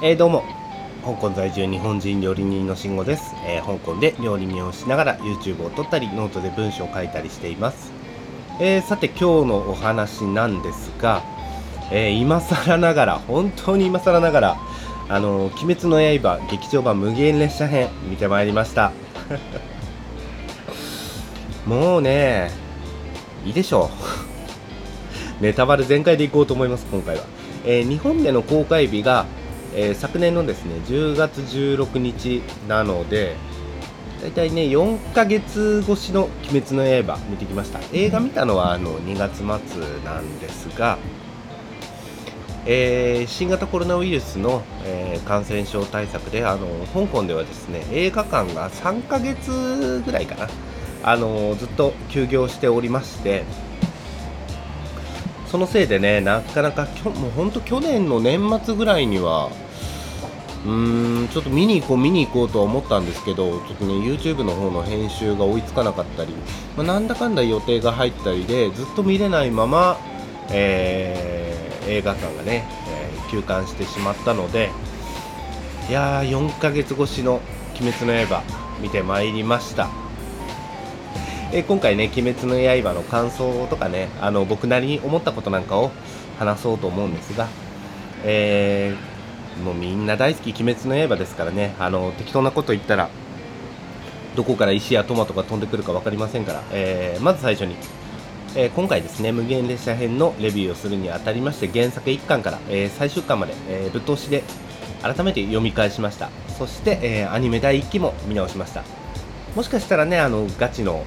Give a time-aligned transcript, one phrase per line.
[0.00, 0.44] えー、どうも。
[1.04, 7.90] 香港在住日本人料理人の慎吾です、えー、香港で料理人をしながら YouTube を撮ったりノートで文章を書いたりしています、
[8.60, 11.24] えー、さて今日のお話なんですが、
[11.90, 14.56] え今更ながら本当に今更ながら
[15.08, 18.92] あの「鬼滅の刃」劇場版無限列車編見てまいりました。
[21.66, 22.52] もうね
[23.44, 23.90] いいでしょ
[25.40, 25.42] う。
[25.42, 27.22] ネタバレ全開でいこうと思います今回は、
[27.64, 29.26] え、日本での公開日が、
[29.74, 33.36] えー、昨年のですね10月16日なので
[34.22, 37.80] 大体ね4ヶ月越しの「鬼滅の刃」見てきました。
[37.92, 39.46] 映画見たのはあの2月末
[40.04, 40.98] なんですが
[42.70, 50.48] えー、新型コロナウイルスの、えー、感染症対策であの香港ではですね映画館が3ヶ月ぐらいかな。
[51.02, 53.44] あのずっと休業しておりまして
[55.50, 59.50] そのせいでねなかなかきょもう本当去年の年末ぐらいには
[60.64, 66.34] うーんちょっと見に行こう見に行こうとは思ったんですけどちょっとね YouTube の方の編集が追いつかなかったり、
[66.76, 69.98] まあ、なんだかんだ予定が入ったりでずっと見れないまま、
[70.50, 71.38] えー
[71.88, 74.70] 映画館がね、えー、休館してしまったので
[75.88, 77.40] いやー4ヶ月越しの
[77.80, 78.42] 「鬼滅の刃」
[78.80, 79.88] 見てまいりました、
[81.50, 85.90] え、今回ね「鬼滅の刃」の感想とかねあの僕なりに思ったことなんかを
[86.38, 87.48] 話そうと思うんですが、
[88.22, 93.08] えー、もうみんな大好き「鬼滅の刃」ですからねあの適当なこと言ったら
[94.36, 97.76] どこから石やトマトが飛んでくるか分かりませんから、えー、まず最初に
[98.54, 104.42] えー、今回ですね無限列車編のレビューをするにあたりまして原作1巻から、えー、最終巻まで、え、ぶっ通しで
[105.02, 106.30] 改めて読み返しました。
[106.58, 108.82] そして、えアニメ第1期も見直しました。
[109.54, 111.04] もしかしたらねあのガチの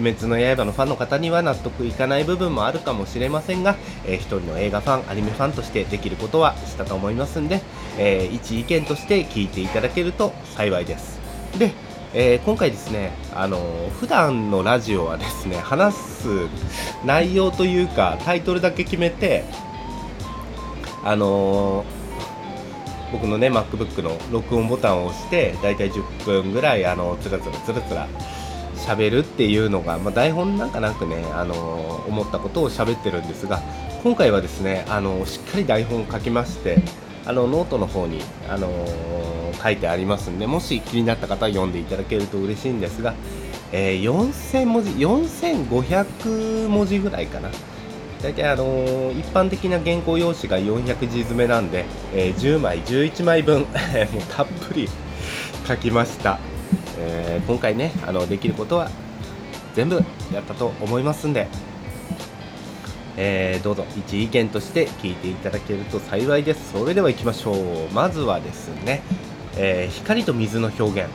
[0.00, 7.62] 鬼滅の刃のファンの方には納得いかない部分もあるかもしれませんが、えー、一人の映画ファン、アニメファンとしてできることはしたと思いますんで、
[7.98, 11.18] えー、一意見として聞いていただけると幸いです。
[11.58, 11.72] で、
[12.12, 16.28] えー、今回ですね、あのー、普段のラジオはですね、話す
[17.04, 19.44] 内容というか、タイトルだけ決めて、
[21.04, 28.08] あのー、僕のね、MacBook の録音ボタンを押して、だいたい10分ぐらい、あの、つらつらつらつら
[28.86, 31.54] 喋るっていうのが、まあ、台本なんかなくね、あの
[32.06, 33.60] 思ったことを喋ってるんですが、
[34.04, 36.78] 今回はですね、あのしっかり台本を書きまして、
[37.26, 38.68] あのノートの方に、あの、
[39.60, 43.14] 書いてありますんでもし気になった方は読んでいただけると嬉しいんですが、
[43.72, 47.50] えー、4000文字4500文字ぐらいかな。
[48.22, 53.68] 大体、あのー、一般的な原稿用紙が400字詰めなんで、え10枚11枚分 もう
[54.34, 54.88] たっぷり
[55.66, 56.38] 書きました、
[56.98, 58.90] え今回ねあのできることは
[59.74, 60.02] 全部
[60.32, 61.48] やったと思いますんで
[63.18, 66.72] えー、どうぞ一意見として聞いていただけると幸いです。
[66.72, 67.94] それでは行きましょう。
[67.94, 69.02] まずはですね、
[69.56, 71.10] えー、光と水の表現。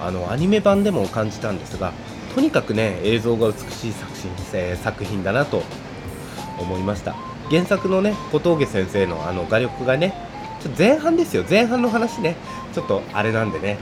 [0.00, 1.92] あのアニメ版でも感じたんですが
[2.34, 5.62] とにかくね映像が美しい作品,、えー、作品だなと
[6.58, 7.14] 思いました。
[7.50, 10.14] 原作のね小峠先生のあの画力がね
[10.60, 11.44] ちょ前半ですよ。
[11.48, 12.36] 前半の話ね
[12.72, 13.78] ちょっとあれなんでね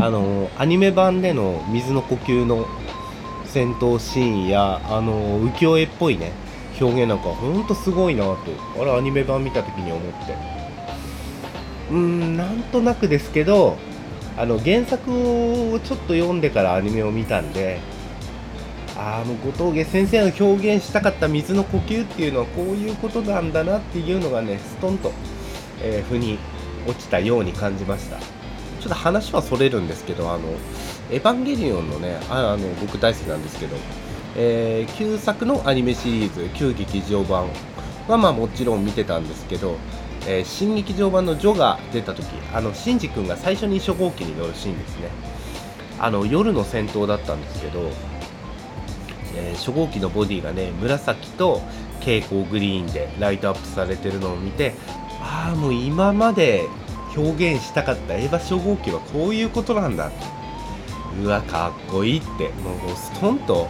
[0.00, 2.66] あのアニメ版での水の呼吸の
[3.44, 6.32] 戦闘シーンやあの浮世絵っぽいね
[6.80, 8.38] 表現なんかほんとすごいなと
[8.80, 10.60] あれアニメ版見た時に思って。
[11.90, 13.76] うーんなんとなくですけど
[14.38, 15.10] あの原作
[15.74, 17.80] をちょっと読んでからアニメを見たんで
[18.96, 25.12] ああもう後藤家先生の表現したかった水の呼吸っていうのはこういうことなんだなっていうのがねストンと、
[25.82, 26.38] えー、腑に
[26.86, 28.39] 落ちたように感じました。
[28.80, 30.48] ちょっと話はそれるんですけどあの
[31.10, 33.76] エヴァンゲリオンのねあの僕大好きなんですけど、
[34.36, 37.48] えー、旧作のアニメシリーズ旧劇場版
[38.08, 39.76] はまあもちろん見てたんですけど、
[40.26, 45.08] えー、新劇場版のジョが出た時あのシンジ君が最初に初号機に乗るシーンですね。
[45.98, 47.90] あの夜の戦闘だったんですけど、
[49.36, 51.60] えー、初号機のボディがね紫と
[51.98, 54.72] 蛍光グリーンでライトアップされてるのを見て
[55.20, 56.66] ああもう今まで
[57.16, 60.10] 表現したかったエヴァ初号機はこういうことなんだ。
[61.22, 62.48] うわかっこいいって。
[62.62, 63.68] もうストンと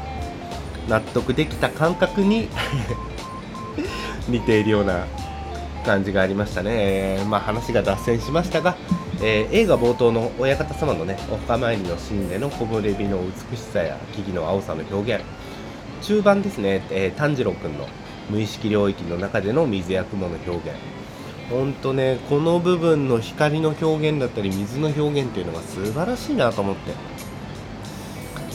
[0.89, 2.49] 納得できた感覚に
[4.29, 5.07] 似ているような
[5.85, 8.77] 感じがありましたね、まあ、話が脱線しましたが、
[9.23, 13.19] えー、映画冒頭の親方様のねお墓参りのシーンでの木漏れ日の
[13.51, 15.25] 美しさや木々の青さの表現。
[16.03, 17.87] 中盤ですね、えー、炭治郎君の
[18.31, 20.79] 無意識領域の中での水や雲の表現。
[21.51, 26.93] 本当ねこの部分の光の表現だったり水の表現っていうのが素晴らしいなと思って。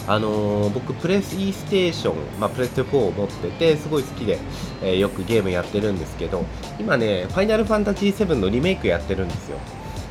[0.07, 4.37] あのー、僕プレス E ステーション、まあ、プレステ4を持っててすごい好きで、
[4.83, 6.45] えー、よくゲームやってるんですけど
[6.79, 9.57] 今ねファイナルファンタジー7のリメイクやってるんですよ。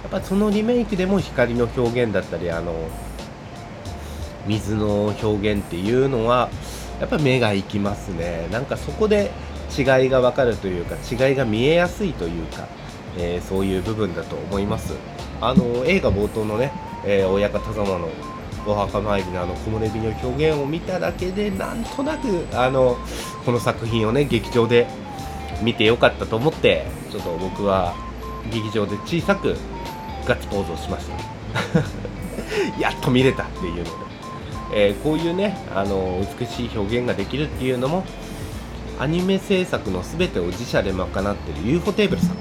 [0.03, 2.75] やっぱそのリメイクでも光の表現だったりあの
[4.47, 6.51] 水の表現っていうのは
[7.01, 8.49] やっぱ目がいきますね。
[8.51, 9.31] なんかそこで
[9.77, 12.69] 違いが分かるというか違いが見えやすいというか、
[13.19, 14.95] えー、そういう部分だと思います。
[15.41, 16.73] あの映画冒頭のね、
[17.05, 18.09] えー、親方様の
[18.67, 22.97] お墓参りのあの木漏れ日の表現を見ただけでなんとなくあの
[23.45, 24.87] この作品をね劇場で
[25.63, 27.95] 見てよかったと思ってちょっと僕は
[28.51, 29.57] 劇場で小さく
[30.27, 31.15] ガッツポーズをしました。
[32.81, 33.91] やっと見れたっていうので、
[34.75, 38.05] えー、こういうねあの美しい表現ができるっていうのも
[38.99, 42.37] アニメ制作の全てを自社で賄っている UFO テーブルさん。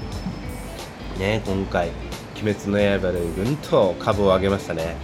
[1.18, 1.90] ね今回
[2.42, 4.96] 「鬼滅の刃」でぐんと株を上げましたね。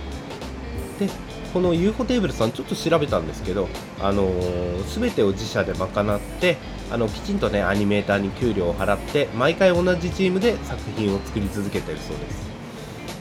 [0.99, 1.09] で
[1.53, 3.69] この UFO テーブルさんちょっと調べたんですけど、
[4.01, 6.57] あのー、全てを自社で賄って
[6.93, 12.51] あのきちんとねアニメーターに給料を払って毎回同じチームで作品を作り続けてるそうです。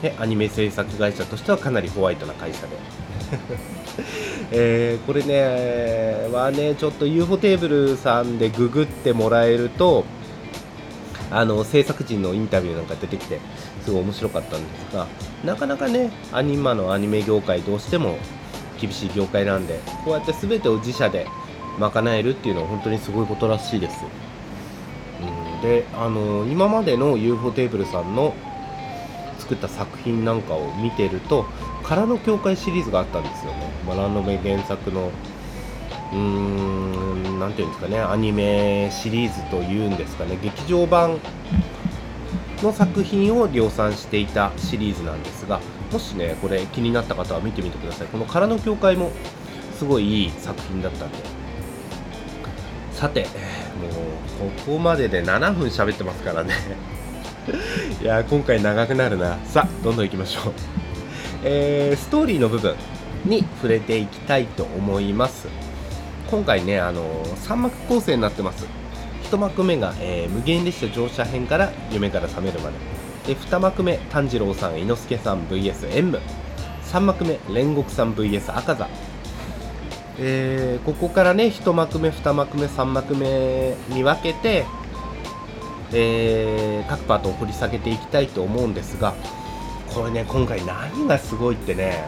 [0.01, 3.78] でアニメ制作会社としてはかなりホワイトな会社で。
[4.51, 10.05] えー、これねはねちょっと UFO テーブルさんでググってもらえると
[11.31, 13.39] あの制作陣のインタビューなんか出てきて
[13.83, 15.07] すごい面白かったんですが
[15.43, 18.17] なかなかねアニマのアニメ業界どうしても
[18.79, 21.27] 厳しい業界なんでこうやって全てを自社で
[21.77, 23.97] 賄えるっていうのは本当にすごいことらしいです、
[25.21, 28.33] うん、であの今までの UFO テーブルさんの
[29.37, 31.45] 作った作品なんかを見てると
[31.89, 33.51] 「空の教会」シリーズがあったんですよ。
[33.51, 35.11] ね、まあ、ラノベ原作の
[36.13, 37.99] うーん何ていうんですかね。
[37.99, 40.37] アニメシリーズというんですかね。
[40.41, 41.17] 劇場版
[42.61, 45.59] の作品を量産していたシリーズなんですが
[45.91, 48.07] もしねこれ気になった方は見てみてください。
[48.07, 49.11] この「空の教会」も
[49.77, 51.17] すごいいい作品だったんで。
[52.91, 53.27] さても
[54.47, 56.53] うここまでで7分喋ってますからね。
[58.01, 59.37] いや今回長くなるな。
[59.45, 60.53] さあどんどんいきましょう。
[61.43, 62.75] えー、ストーリーの部分
[63.25, 65.47] に触れていきたいと思います。
[66.29, 68.65] 今回ね、あのー、3幕構成になってます。
[69.23, 72.75] 1幕目が、えー、無限列車乗車編から夢から覚めるまで。
[73.27, 76.19] で2幕目炭治郎さん猪之助さん VS 演武
[76.85, 78.87] 3幕目煉獄さん VS 赤座。
[80.17, 84.65] えー、ここからね1幕目2幕目3幕目に分けて、
[85.93, 89.13] えー、各パートを掘り下げていきたいと思うんですが
[89.93, 92.03] これね今回何がすごいってね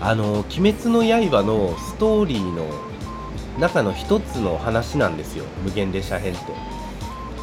[0.00, 2.66] あの「鬼滅の刃」のストーリーの
[3.58, 5.44] 中の一つの話なんですよ。
[5.62, 6.42] 無限列車編って。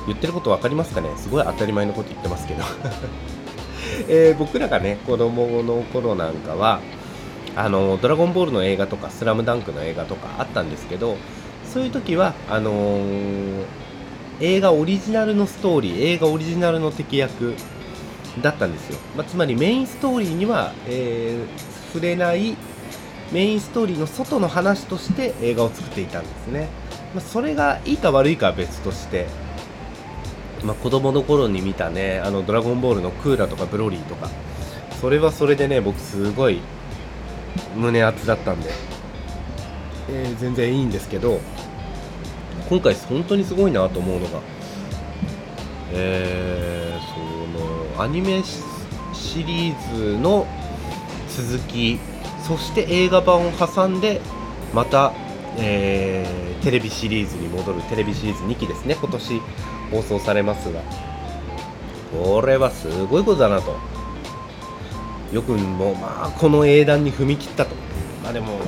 [0.08, 1.10] 言ってること分かりますかね？
[1.18, 2.64] すごい当たり前のこと言ってますけど。
[4.10, 6.80] えー、僕らがね子供の頃なんかは
[7.56, 11.18] あのドラゴンボールの映画とかスラムダンクの映画とかあったんですけど
[11.72, 13.66] そういう時はあのー、
[14.42, 17.56] 映画オリジナルのストーリー映画オリジナルの敵役
[18.42, 22.56] だったんですよ、まあ、つまりメインストーリーには、えー、触れない
[23.32, 26.68] メインストーリーの外の話として映画を作っていたんですね、
[27.14, 29.28] まあ、それがいいか悪いかは別として、
[30.64, 34.30] まあ、子供の頃に見たねあのドラゴンボールのクーラーとかブロリーとか。
[35.00, 36.60] それはそれでね僕すごい
[37.76, 38.70] 胸熱だったんで、
[40.10, 41.40] えー、全然いいんですけど
[42.70, 44.42] 今回本当にすごいなと思うのが
[45.92, 46.69] えー、
[48.00, 48.42] アニメ
[49.14, 50.48] シリーズの
[51.28, 52.00] 続き
[52.48, 54.22] そして映画版を挟んで
[54.74, 55.14] また、
[55.58, 58.96] えー、テレビシリーズに戻るテレビシリーズ2期ですね。
[58.96, 59.42] 今年
[59.92, 60.82] 放送されますが
[62.12, 63.76] これはすごいことだなと。
[65.34, 67.76] よくもまあこの英断に踏み切ったと。
[68.24, 68.60] まあでも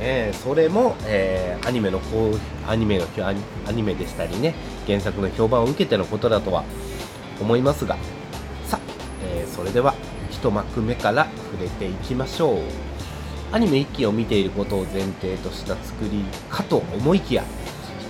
[0.00, 2.38] ねそれも、えー、アニメのこう
[2.68, 3.06] アニメの
[3.66, 4.54] アニメでしたりね
[4.86, 6.64] 原作の評判を受けてのことだとは
[7.40, 7.96] 思いますが、
[9.54, 9.94] それでは
[10.30, 12.58] 1幕目から触れていきましょう。
[13.52, 17.44] アニメ1期を見ていることを前提とした作りかと思いきや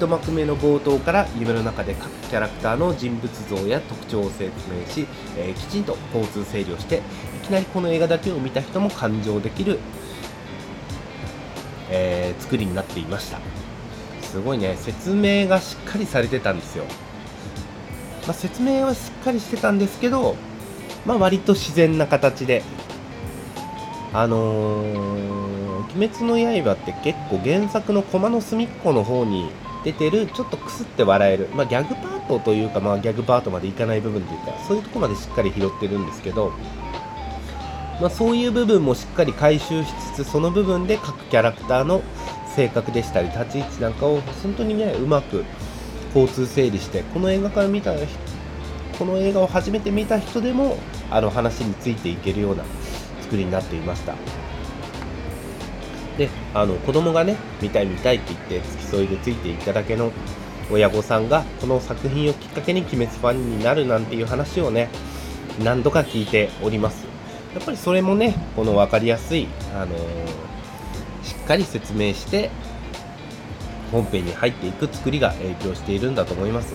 [0.01, 9.79] 1幕目の冒頭から夢の中で各キャラクターの人物像や特徴を説明し、えー、きちんと交通整理をしていきなりこの映画だけを見た人も感情できる、
[11.91, 13.39] えー、作りになっていました。
[14.23, 14.77] すごいね。
[14.77, 16.85] 説明がしっかりされてたんですよ、
[18.27, 20.37] まあ、説明はしっかりしてたんですけど
[21.07, 22.63] まあ、割と自然な形で。
[24.17, 29.51] あのー、鬼滅の刃って結構原作の駒の隅っこの方に
[29.83, 36.53] 出てるちょっとくすって笑える、まあ、ギャグパートというか、まあ、ギャグパートまでいかない部分というかそういうとこまでしっかり拾ってるんですけど
[38.01, 42.03] まあ、そういう部分もしっかり回収しつつその部分で各キャラクターの
[42.55, 45.45] 性格でしたり立ち位置なんかを本当にねうまく
[46.15, 47.93] 交通整理してこの映画から見た
[48.99, 50.77] この映画を初めて見た人でも
[51.11, 52.65] あの話についていけるような
[53.23, 54.15] 作りになっていました。
[56.19, 60.13] であの子供がね見たい見たいって言って付き添いでついていっただけの
[60.71, 64.89] 親御さんがこの作品をきっかけに鬼滅ファンになるなんていう話をね
[65.63, 67.05] 何度か聞いております。
[67.55, 72.51] やっぱりそれもねこの分かりやすい、あのー、しっかり説明して
[73.93, 76.75] 本編に入っていく作りが影響しているんだと思います。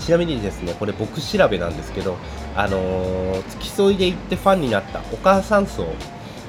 [0.00, 2.16] ちなみにですねこれ僕調べなんですけど
[2.56, 5.86] あの、付き添いで行ってファンになったお母さん層。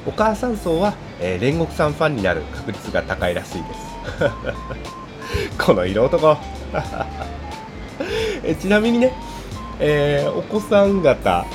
[0.05, 3.95] お母さん層は、えー、煉獄さんファンになる確率が高いらしいです。
[5.57, 6.37] この色男。
[8.43, 9.13] えちなみにね、
[9.79, 11.45] えー、お子さん方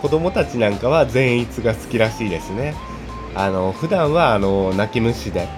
[0.00, 2.74] 子供たちなんかは善逸が好きらしいですね。
[3.34, 5.48] あの普段はあの泣き虫で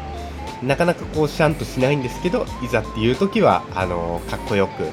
[0.62, 4.84] なかなかこうシャンとしないんですけどいざっていう時はあのかっこよく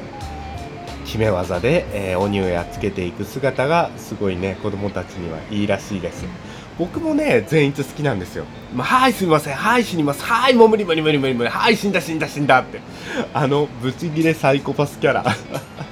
[1.11, 6.23] 決め技で、えー、お乳やつけていく姿がすごいね子供たちにはいいらしいです。
[6.79, 9.55] 僕もね善逸好きなんですよ、まあ、はいすみません。
[9.55, 10.23] はい死にます。
[10.23, 11.49] はいもう無理無理無理無理無理。
[11.49, 12.61] はい死んだ死んだ死んだ。
[12.61, 12.79] って。
[13.33, 15.25] あのブチギレサイコパスキャラ。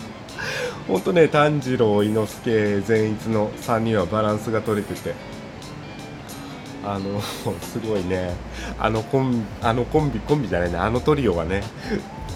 [0.87, 5.13] 本当ね炭治郎伊之助善逸の3人はバランスが取れてて。
[6.85, 7.21] あの
[7.59, 8.35] すごいね。
[8.79, 11.61] あのコンあのコンビコンビじゃないねあのトリオはね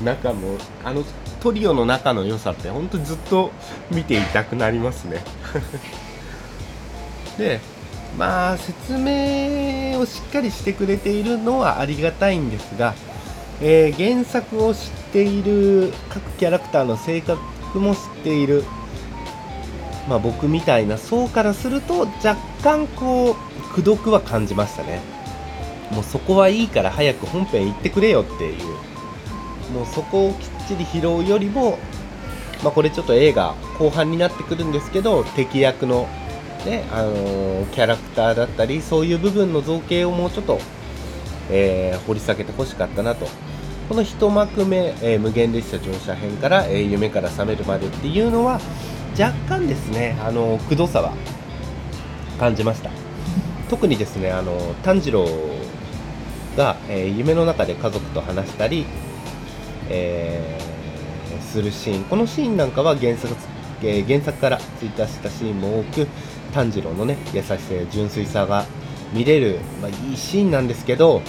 [0.04, 1.06] 中のあの
[1.44, 3.52] トリオの仲の良さって本当ずっと
[3.92, 5.22] 見ていたくなりますね。
[7.38, 7.60] で
[8.18, 12.94] まあ説明をしっかりしてくれているのはありがたいんですが、
[13.60, 17.42] えー、原作を知っている各キャラクターの性格
[17.78, 18.64] も知っている、
[20.08, 25.02] まあ、僕みたいな層からすると若干こう苦読は感じましたね。
[25.92, 28.94] もうそこはいいから早く本編行ってくれよっていう。
[29.74, 31.78] もうそこをきちり拾うよりも、
[32.64, 36.08] まあ、これちょっと映画後半になってくるんですけど敵役の
[36.66, 40.60] ねあのー、キャラクターだったりそういう部分の造形をもうちょっと、
[41.50, 43.28] えー、掘り下げてほしかったなと。
[43.90, 48.62] この1幕目、えー、無限列車乗車編から、えー、夢から覚めるまでっていうのは
[49.20, 51.14] 若干ですね、あのくどさは
[52.40, 52.90] 感じました。
[53.70, 55.28] 特にですねあの炭治郎
[56.56, 58.86] が、え、夢の中で家族と話したり、
[59.94, 63.34] えー、するシーンこのシーンなんかは原作,、
[63.84, 66.08] えー、原作からツイッターしたシーンも多く
[66.54, 68.66] 炭治郎のね優しさや純粋さが
[69.14, 71.22] 見れる、まあ、いいシーンなんですけど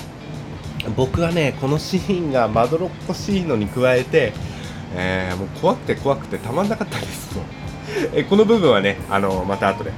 [0.97, 4.33] 僕はねこのシーンがまどろっこしいのに加えて、
[4.94, 7.44] えー、もう怖くて怖くてたまんなかったですもう
[8.14, 9.92] えこの部分はねあのまた後で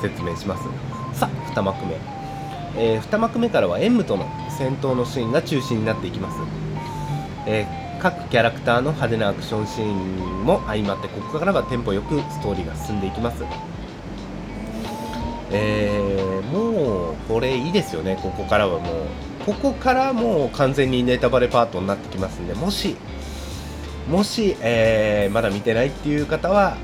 [0.00, 0.94] 説明します。
[1.18, 1.96] さあ2幕目、
[2.76, 6.38] えー、2幕目からはエムとの戦闘のシーンが中心になっていきます、
[7.46, 13.42] えー、各キャラクターの派手なアクションシーンも相まってここからはテンポよくストーリーが進んでいきます
[15.50, 19.06] えー、もうこれいいですよねここからはもう
[19.46, 22.94] ここからもう完全にネタバレパートになってきますんでもし
[24.10, 26.76] もし、えー、まだ見てないっていう方は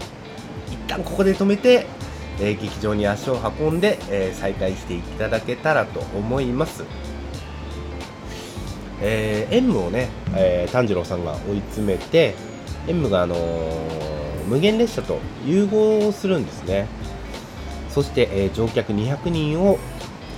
[0.68, 1.84] 一旦ここで止めて、
[2.40, 6.84] えー、劇場に足を運んで、えー、再開していただけたらと思います。
[9.02, 12.34] えー、M をね、えー、炭治郎さんが追い詰めて
[12.86, 16.86] M が、あのー、無限列車と融合するんですね。
[17.88, 19.78] そして、えー、乗客200人を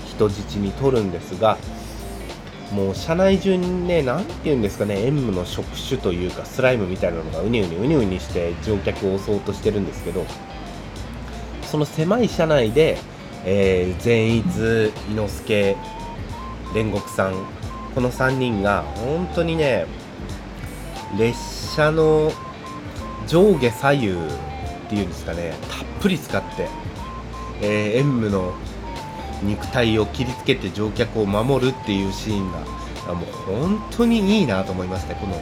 [0.06, 1.58] 人質に取るんですが
[2.72, 10.24] もう車内中にね、なんて言うんですかね、塩分の触手というか、スライムみたいなのがうにうにうにうにして乗客を襲おうとしてるんですけど、
[11.64, 12.96] その狭い車内で、
[13.44, 15.76] えー、善逸、伊之助、
[16.72, 17.34] 煉獄さん、
[17.94, 19.86] この3人が本当にね、
[21.18, 21.36] 列
[21.74, 22.32] 車の
[23.26, 24.14] 上下左右っ
[24.88, 26.68] ていうんですかね、たっぷり使って、
[27.60, 28.54] えー、演武の
[29.42, 32.58] 肉体を切りつけて乗客を守るっていうシーンが
[33.14, 35.34] もう本当にいいなと思いましたこの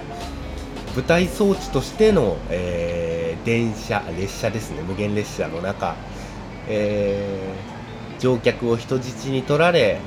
[0.95, 5.95] 舞台装置としての、えー、電車列車ですね無限列車の中、
[6.69, 10.01] えー、乗客を人質に取られ、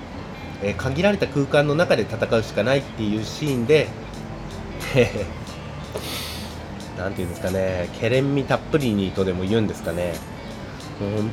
[0.63, 3.87] え、限られた空間の中で戦うしかないっていうシーンで
[6.97, 10.13] 何て言うんですかねけれんみたっぷりにとでも言うんですかね。
[10.99, 11.31] 本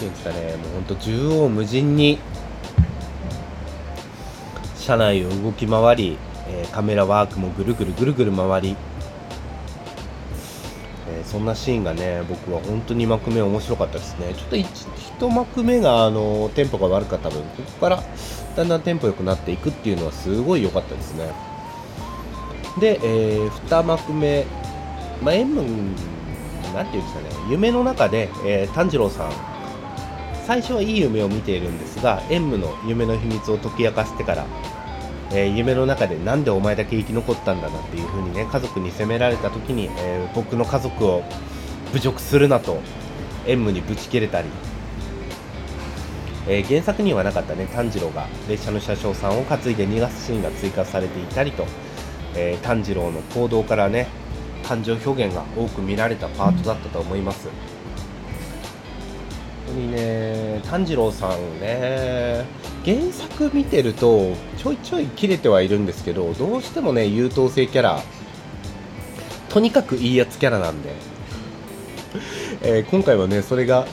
[0.00, 2.18] ていうんですかね、もうほんと縦横無尽に
[4.76, 6.18] 車内を動き回り、
[6.48, 8.76] え、カメラワークもぐるぐるぐるぐる回り、
[11.30, 14.34] そんなシーンがね僕は本当に2幕目面白かったですね。
[14.34, 14.64] ちょっと 1,
[15.20, 18.02] 1幕目があのテンポが悪かった分ここから
[18.56, 21.32] だんだんテンポ良くなっていくっていうのはすごい良かったですね。
[22.80, 24.44] で、えー、2幕目、
[25.22, 25.62] まあ、M
[26.74, 29.32] なんていうんですかね夢の中で、えー、炭治郎さん
[30.46, 34.46] 最初はいい夢を見ているんですが M の夢の秘密を解き明かしてから
[35.32, 41.22] えー、夢の中でなんでお前だけ生き残ったんだなっていう風にね家族に責められた時に、えー、僕の家族を
[41.92, 42.80] 侮辱するなと
[43.46, 44.48] 縁武にぶち切れたり、
[46.48, 51.64] えー、原作にはなかったね炭治郎が列車の車掌さんを担いで逃がすシーンが追加されていたりと、
[52.34, 54.08] え炭治郎の行動からね
[54.64, 57.48] 感情表現が多く見られたパートだったと思います。
[59.70, 60.60] 当にね。
[60.64, 62.44] 炭治郎さんね。
[62.84, 68.00] 原作見てるとちょいちょい切れてはいるんですけどどうしてもね優等生キャラ
[69.50, 70.90] とにかくいいやつキャラなんで、
[72.62, 73.86] えー、今回はねそれが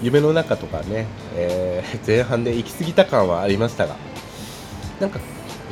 [0.00, 3.96] 夢の中とかね、えー、前半で行き過ぎた感はありましたが。
[5.00, 5.18] なんか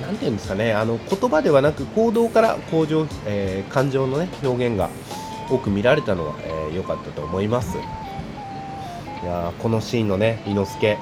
[0.02, 4.88] なんていうんですかねあの言葉ではなく行動から向上、えー、感情のね表現が
[5.48, 6.34] 多く見られたのは
[6.74, 7.76] 良、えー、かったと思います。
[9.22, 10.96] いやこのシーンのね伊之助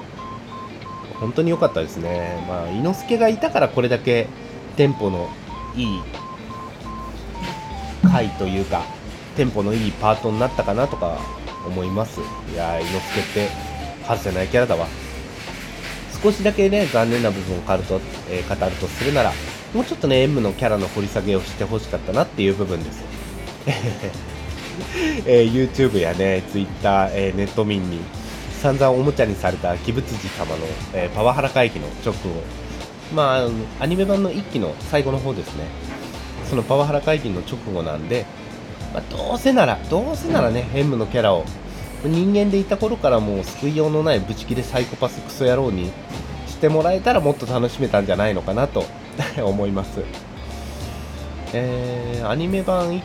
[1.19, 2.45] 本当に良かったですね。
[2.47, 4.27] まあ、伊之助がいたからこれだけ
[4.77, 5.29] テンポの
[5.75, 6.01] いい
[8.03, 8.83] 回というか、
[9.35, 11.19] テンポのいいパートになったかなとか
[11.65, 12.21] 思います。
[12.53, 13.49] いや伊之助って
[14.07, 14.87] 外せないキャラだわ。
[16.23, 19.31] 少しだけね、残念な部分を語ると,、えー、語るとするなら、
[19.73, 23.03] もうちょっとね、M のキャラの掘り下げをしてほしかったなっていう部分です。
[25.25, 27.99] えー、YouTube やね、Twitter、えー、ネット民に
[28.61, 32.19] 散々おもちゃにされた鬼仏寺様の、えー、パワハラ会議の直後、
[33.13, 35.65] まあ、アニメ版の1期の最後の方ですね、
[36.49, 38.25] そのパワハラ会議の直後なんで、
[38.93, 41.45] まあ、どうせなら、どうせならね、ヘムのキャラを
[42.03, 45.91] 人間でいた頃からもう救いようのないブチ切れサイコパスクソ野郎に
[46.47, 48.85] してもらえたらもっと楽しめたんじゃないのかなと
[49.43, 50.01] 思います。
[51.53, 53.01] えー、アニメ版 1,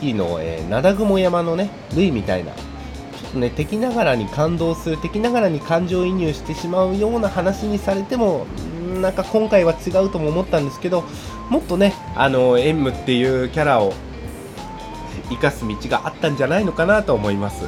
[0.00, 2.60] 期の、えー、灘雲山のね、ルイみたいなちょ
[3.28, 8.46] っとね敵ながらに感動する敵ながらに感情移入してしまうような話にされても
[9.00, 11.04] なんか今回は違うとも思ったんですけど
[11.50, 13.92] もっとねあのエンムっていうキャラを
[15.28, 17.64] 生かす道があったんじゃないのかなと思います。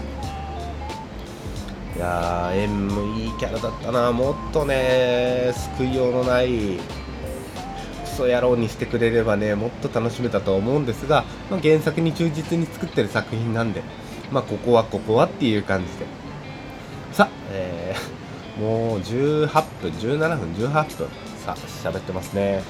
[1.96, 4.12] いやーエンムいいキャラだったな。
[4.12, 6.78] もっとね救いようのない
[8.18, 13.82] ソ野郎にしてくれればねもっと楽しめたと思うんですが、まあ、原作に忠実に作ってる作品なんで
[14.30, 16.06] まあ、ここはここはっていう感じで。
[17.12, 19.48] さ、えー、もう18
[19.80, 21.08] 分、17分、18分。
[21.44, 22.62] さあ、喋ってますね。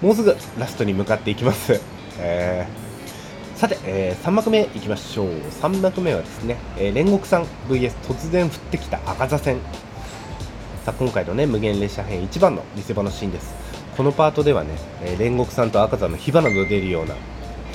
[0.00, 1.80] もうすぐラストに向かっていきます。
[2.18, 5.28] えー、さて、えー、3幕目いきましょう。
[5.28, 9.58] 3幕目はですね、えー、煉獄さん VS 突然降ってきた赤座戦。
[10.86, 13.61] さ、今回のね、無限列車編一番の見せ場のシーンです。
[13.96, 14.70] このパートではね、
[15.02, 17.14] えー、煉獄さんと赤座の火花が出るような、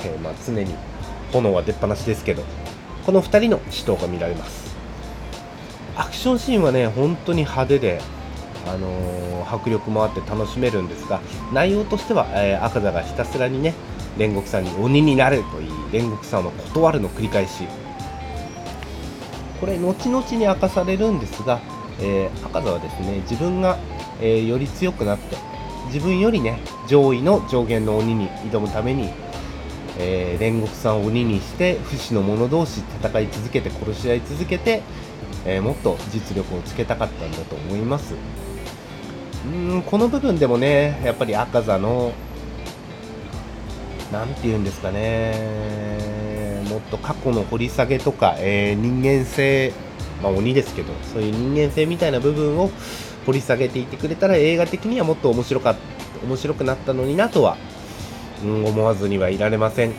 [0.04, 0.74] えーまあ、常に
[1.32, 2.42] 炎は出っ放しですけど、
[3.06, 4.76] この2人の死闘が見られます。
[5.96, 8.00] アクションシーンはね本当に派手で
[8.66, 11.20] あのー、迫力もあって楽しめるんですが
[11.52, 13.74] 内容としては、えー、赤座がひたすらにね
[14.16, 17.64] 煉獄さんに鬼になれといい煉獄さんの断るの繰り返し。
[19.60, 21.60] これ後々に明かされるんですが、
[22.00, 23.76] えー、赤座はですね自分が、
[24.20, 25.36] え、より強くなって
[25.88, 29.10] 自分よりね上位の上限の鬼に挑むために
[29.98, 34.82] えー、煉獄さんを鬼にして不死の者同士戦い続けて殺し合い続けて、
[35.44, 38.14] えー、もっと実力をつけたかったんだと思います。
[39.46, 42.12] うんこの部分でもねやっぱり赤座の
[44.12, 49.72] 何て言うんですかねもっと過去の掘り下げとか、えー、人間性
[50.22, 52.70] まあ鬼ですけどそういう人間性みたいな部分を
[53.28, 55.76] 掘り下げていってくれたら映画的にはもっと面白か
[56.24, 57.56] 面白くなったのになとは
[58.44, 59.94] うん、思わずにはいられません。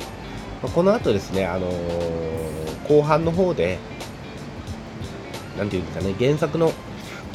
[0.63, 3.79] まこの後ですね、あのー、後半の方で、
[5.57, 6.71] なんていうんですかね、原作の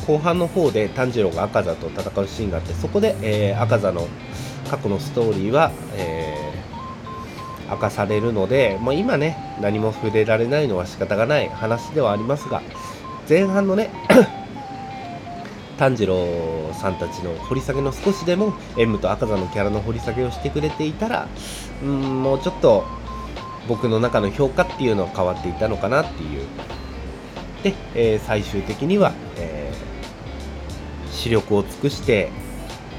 [0.06, 4.08] 後半の方で炭治郎が赤座と戦うシーンがあって、そこで、えー、赤座の
[4.70, 12.62] 過去のストーリーは、えー、明かされるので、まあ、今ね、何も触れられないのは仕方がない話ではありますが、
[13.28, 13.90] 前半のね
[15.78, 21.28] 炭治郎さんたちの掘り下げの少しでも M と赤座のキャラの掘り下げをしてくれていたら
[21.82, 22.84] うんもうちょっと
[23.68, 26.46] 僕の中の評価っていうのは変わっていたのかなっていう。
[27.62, 32.30] で、えー、最終的には、えー、視力を尽くして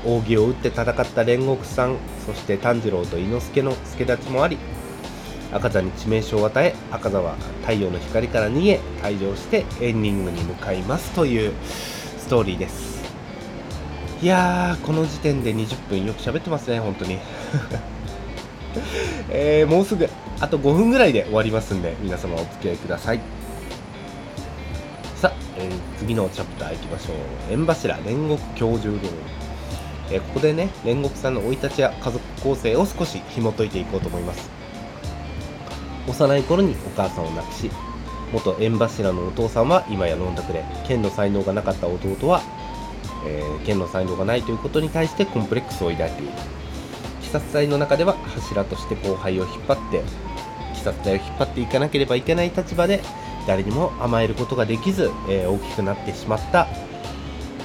[0.03, 4.57] 扇を打って戦った煉獄さんそして炭治郎と伊之助の助太刀もあり
[5.51, 11.53] 赤座に致命傷を与え赤座は太陽の光から逃げ退場してエンディングに向かいますという
[12.25, 13.03] ストーリーです。
[14.19, 17.19] いやーこの時点で20分よく喋ってますね本当に。
[19.29, 20.09] えー、もうすぐ
[20.39, 23.19] あと5分ぐらいで終わりますんで皆様お付き合いください。
[25.15, 27.53] さあ、えー、次のチャプターいきましょう。
[27.53, 29.01] 縁柱煉獄教授論
[30.09, 34.49] えー、ここでね煉獄さんの生い立ちや家族構成を少し紐解いていこうと思います。
[36.07, 37.69] 幼い頃にお母さんを亡くし
[38.33, 40.63] 元縁柱のお父さんは今や飲んだくれ。
[40.87, 42.41] 剣の才能がなかった弟は、
[43.25, 46.31] えー、剣の才能がないということに対してコンプレックスを抱いている。
[47.21, 50.03] 鬼殺隊の中では柱として後輩を引っ張って
[50.71, 53.01] 鬼殺隊を引っ張っていかなければいけない立場で
[53.47, 56.67] 誰にも甘えることができず、えー、大きくなってしまった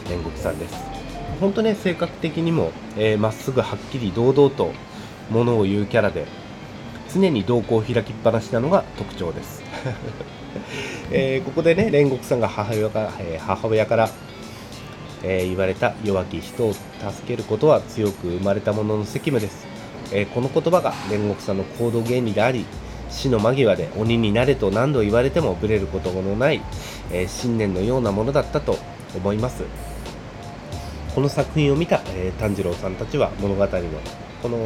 [0.07, 0.75] 煉獄さんです。
[1.40, 4.73] 本当ね性格的にもま、えー、っすぐはっきり堂々と
[5.31, 6.27] ものを言うキャラで
[7.12, 9.62] 常に瞳孔を開きっぱなしなのが特徴です、
[11.11, 14.11] えー、ここでね煉獄さんが母親から、えー、母親から、
[15.23, 16.83] えー、言われた弱き人を助
[17.27, 19.67] けることは強く生まれた者のの責務です、
[20.13, 22.65] えこの言葉が煉獄さんの行動原理であり
[23.11, 26.63] 死の間際で鬼になれと何度言われてもぶれることのない、
[27.13, 28.79] え信念のようなものだったと
[29.17, 29.65] 思います。
[31.15, 33.69] この作品を見た、え炭治郎さんたちは物語の
[34.43, 34.59] この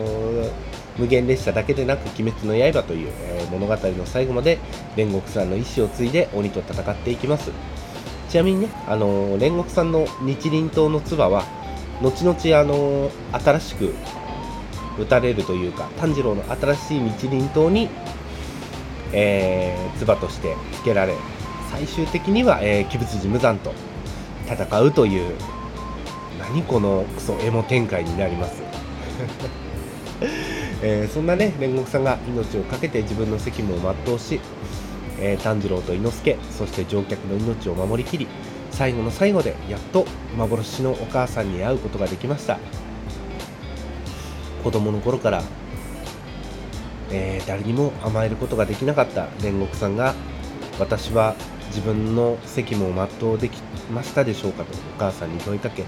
[0.99, 4.59] 無限列車だけでなく「鬼滅の刃」という、え、物語の最後まで
[4.97, 7.51] 煉獄さんの意志を継いで鬼と戦っていきます。
[8.29, 11.45] ちなみにね、あの、煉獄さんの日輪刀の唾は
[12.03, 13.95] 後々、あの、新しく
[14.99, 17.89] 打たれるというか炭治郎の新しい日輪刀に、
[19.13, 21.15] えー、唾として付けられ
[21.71, 23.73] 最終的には、えー、鬼物寺無惨と
[24.47, 25.35] 戦うという
[26.39, 28.63] 何このクソエモ展開になります。
[30.87, 34.39] えー、そんなね煉獄さんが命を懸けて自分の責務を全うし、
[35.19, 38.29] えー、炭治郎と伊之助そして乗客の命を守りきり
[38.71, 40.05] 最後の最後でやっと
[40.37, 42.59] 幻のお母さんに会うことができました。
[44.63, 45.43] 子供の頃から、
[47.11, 50.15] えー、誰にも甘えることができなかった煉獄さんが
[50.79, 51.35] 私は
[51.69, 55.85] 自分の責務を全うできましたでしょうかとお母さんに問いかけ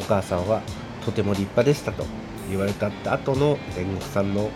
[0.00, 0.62] お母さんは
[1.04, 2.21] とても立派でしたと。
[2.50, 4.50] 言われた後の煉獄さんの、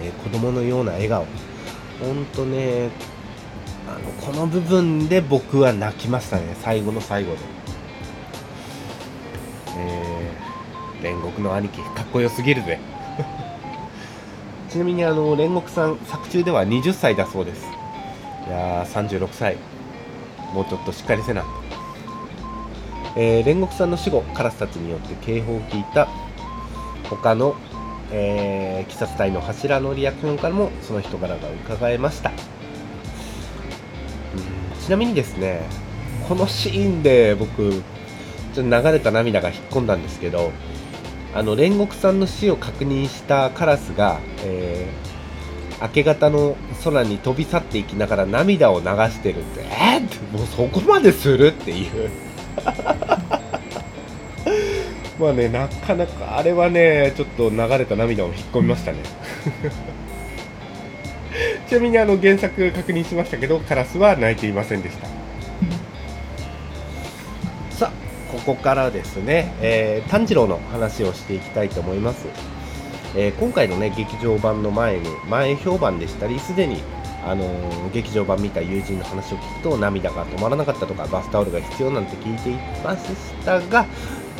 [0.00, 1.26] えー、子供のような笑顔。
[2.00, 2.90] ほんとね
[3.88, 6.54] あのこの部分で僕は泣きましたね。
[6.62, 7.38] 最後の最後で、
[9.78, 12.78] えー、煉獄の兄貴かっこよすぎるぜ。
[14.68, 17.66] ちなみにあの煉獄さん作中では20歳だそうです。
[18.46, 19.56] いやー36歳。
[20.54, 21.44] もうちょっとしっかりせな。
[23.20, 26.08] えー、煉獄さんの死後カラスたちによって警報を聞いた。
[27.10, 27.56] 他の、
[28.12, 32.30] えー、鬼殺隊の柱のリアクションからもその人柄が伺えました。
[32.30, 32.36] うん
[34.80, 35.62] ちなみにですね
[36.28, 37.82] このシーンで僕
[38.54, 40.52] ちょっと流れた涙が引っ込んだんですけど
[41.34, 52.10] あの煉獄さんの死を確認したカラスが、えー、明け方の空に飛び去っていきながら涙を流してるんでえー、ってもうそこまでするっていう。
[55.18, 58.98] まあね、なかなか、あれはね、ちょっと流れた涙を引っ込みましたね。
[61.68, 65.08] ちなみにあの原作確認しましたけど、カラスは泣いていませんでした。
[67.76, 72.26] さあ、ここからですね、えー、炭治郎の話をしていきたいと思います。
[73.16, 76.80] えー、今回のね、劇場版の前に、前評判でしたり、すでに
[77.24, 83.04] あのー、劇場版見た友人の話を聞くと涙が止まらなかったとかバスタオルが必要なんて聞いていまし
[83.44, 83.86] たが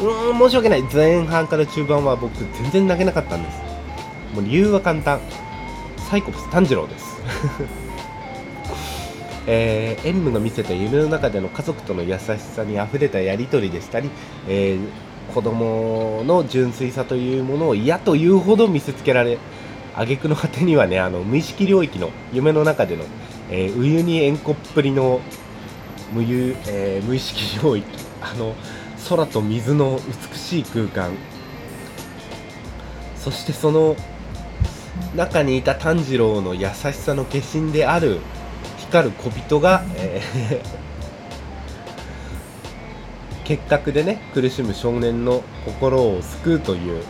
[0.01, 0.83] うん申し訳ない。
[0.83, 2.33] 前半から中盤は僕
[2.63, 3.59] 全然泣けなかったんです。
[4.35, 5.21] もう理由は簡単。
[6.09, 7.19] サイコパス炭治郎です。
[9.47, 14.11] えー、エンムが見せた夢の中での家族との優しさにあふれたやり取りでしたり、
[14.47, 19.39] えー、子供の純粋さというものを嫌というほど見せつけられ
[19.95, 23.05] 挙句の果てにはねあの無意識領域の夢の中での、
[23.51, 25.21] えー、ウユニ塩湖っぷりの
[26.13, 27.87] 無,、えー、無意識領域
[28.21, 28.55] あの
[29.09, 30.01] 空と水の
[30.33, 31.13] 美しい空間。
[33.17, 33.97] そしてその
[35.15, 38.21] 中にいた炭治郎の優しさの化身である
[38.79, 47.03] 光る小人が、えー、 結核でね苦しむ少年の心を救うという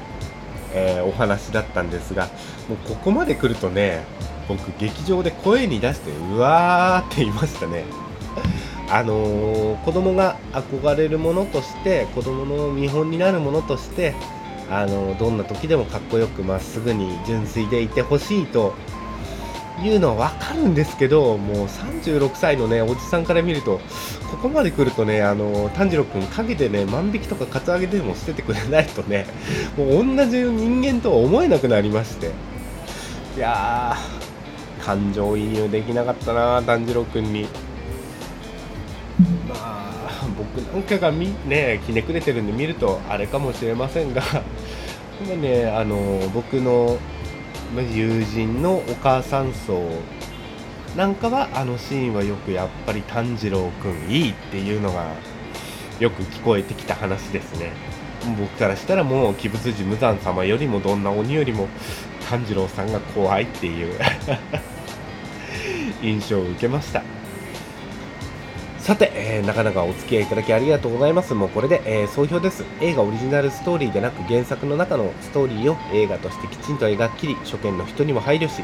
[0.72, 2.26] えー、お話だったんですが
[2.68, 4.04] もうここまで来るとね
[4.48, 7.84] 僕劇場で声に出してうわーって言いましたね。
[8.90, 14.14] あのー、子供が憧れるものとして子供の見本になるものとして
[14.70, 18.74] あのどんな時でもかっこよくまっすぐに純粋でいてほしいと
[19.82, 23.80] いうのは分かるんですけどもう36歳のねおじさんから見ると
[24.30, 29.26] ここまで来るとねあの炭治郎君陰でね万引きとかカツアゲでもしててくれないとね
[29.76, 32.32] もう同じ人間とは思えなくなりまして。
[33.36, 37.67] いやー感情移入できなかったな炭治郎君に。
[40.60, 44.22] なんかがみねひねくれてるんで見るとあれかもしれませんが
[45.24, 45.96] 今ねあの
[46.34, 46.98] 僕の
[47.92, 49.82] 友人のお母さん層
[50.96, 55.12] なんかはあのシーンはよくやっぱり炭治郎くんいいっていうのが
[56.00, 57.72] よく聞こえてきた話ですね。
[58.38, 61.68] 僕からしたらもう鬼仏寺無惨様よりもどんな鬼よりも
[62.28, 63.94] 炭治郎さんが怖いっていう
[66.02, 67.02] 印象を受けました、
[69.30, 71.34] えー、なかなかお付き合いいただきありがとうございます。
[71.34, 72.64] もうこれで、えー、総評です。
[72.80, 78.62] 映画オリジナルストーリーでなく原作の中のストーリーを映画としてきちんと描き切り、初見の人にも配慮し、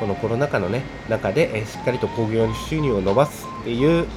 [0.00, 4.08] このコロナ禍のね、中で、えー、しっかりと興行収入を伸ばすっていう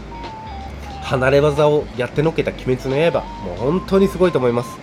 [1.03, 4.79] 離れ技をやってのけた鬼滅の刃、もう本当にすごいと思います。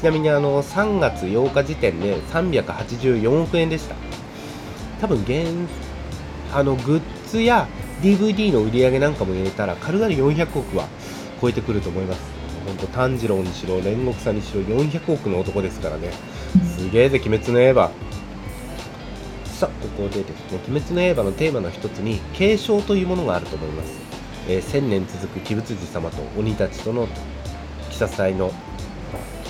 [0.00, 3.96] ちなみにあの3月8日時点で384億円でした。
[5.02, 5.68] 多分現
[6.54, 7.68] あのグッズや
[8.02, 10.86] DVD の売り上げなんかも入れたら軽々400億は
[11.40, 12.20] 超えてくると思います。
[12.66, 16.12] 本当炭治郎にしろ煉獄さんにしろ400億の男ですからね。
[16.76, 17.90] すげえぜ鬼滅の刃。
[19.58, 23.90] さあここでですね鬼滅の刃のテーマの一つに継承というものがあると思います、
[24.46, 27.10] え、1000年続く鬼仏寺様と鬼たちとの鬼
[27.90, 28.52] 殺隊の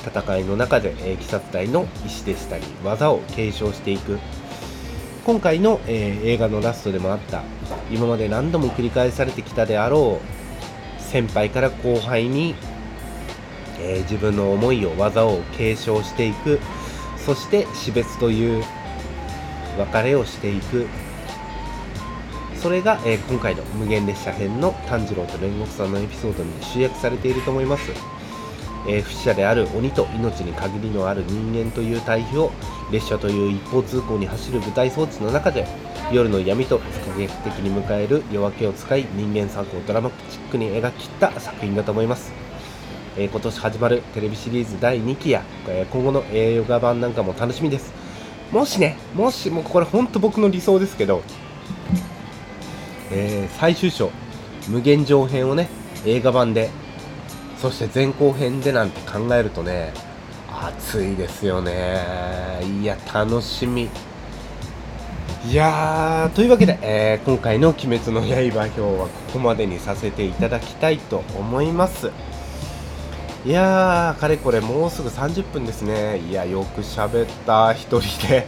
[0.07, 4.19] 戦いの中で、えー、鬼殺隊の意志でしたり技を継承していく
[5.29, 7.43] 今回の、えー、映画のラストでもあった
[7.91, 10.23] 今まで何度も繰り返されてきたであろ
[10.99, 12.55] う先輩から後輩に、
[13.79, 16.59] えー、自分の思いを技を継承していく
[17.19, 18.64] そして死別という
[19.77, 20.87] 別れをしていく
[22.55, 28.18] それが、えー、今回の無限列車編の炭治郎と煉獄さんのエピソードに集約されていると思います。
[28.87, 32.53] えー、不死者である鬼と命に限りのある人間という対比を
[32.93, 35.67] 列車という一方通行に走る舞台装置の中で
[36.12, 42.33] 夜の闇と不可逆的に迎える夜明けを使い人間作をドラマチックに描き切った作品だと思います、
[43.17, 48.09] えー、今年始まるテレビシリーズ第2期や、え、今後の映画版なんかも楽しみです。
[48.53, 51.23] もしねもしもうこれ本当僕の理想ですけど、
[53.11, 54.11] えー、最終章
[54.69, 55.69] 無限上編をね
[56.07, 56.71] 映画版で
[57.61, 59.92] そして前後編でなんて考えるとね
[60.51, 62.03] 熱いですよね。
[62.81, 63.88] いや楽しみ。
[65.47, 68.27] いやーというわけで、えー、今回の「鬼滅の刃」
[68.77, 72.11] 表はここまでにさせていただきたいと思います。
[73.47, 76.18] いやーかれこれもうすぐ30分ですね。
[76.18, 78.47] いやよく喋った1人で。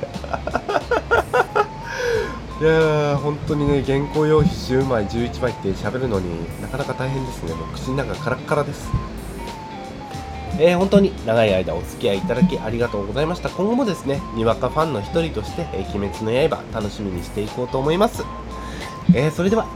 [2.61, 6.29] いやー本当にね原稿用紙10枚11枚って喋るのに
[6.61, 7.55] なかなか大変ですね。
[7.55, 8.91] もう口の中カラッカラです。
[10.59, 13.49] えー、本当に長い間お付き合いいただきありがとうございました。
[13.49, 18.25] 今後もですねにわかファンの一人として「えー、鬼滅の刃」楽しみにしていこうと思います、
[19.15, 19.67] えー、それでは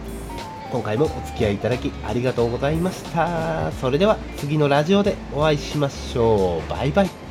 [0.70, 3.72] 今回もお付き合いいただきありがとうございました。
[3.80, 6.70] それでは次のラジオでお会いしましょう。
[6.70, 7.23] バイバイ。